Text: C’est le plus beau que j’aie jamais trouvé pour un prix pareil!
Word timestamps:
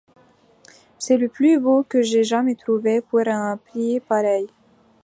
C’est 0.97 1.17
le 1.17 1.29
plus 1.29 1.59
beau 1.59 1.83
que 1.83 2.01
j’aie 2.01 2.23
jamais 2.23 2.55
trouvé 2.55 3.01
pour 3.01 3.19
un 3.19 3.55
prix 3.57 3.99
pareil! 3.99 4.47